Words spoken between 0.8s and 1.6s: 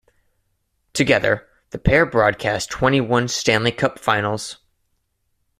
Together,